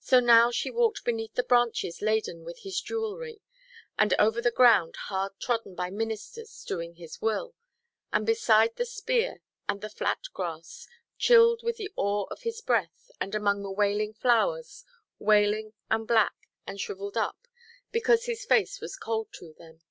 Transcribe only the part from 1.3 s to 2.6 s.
the branches laden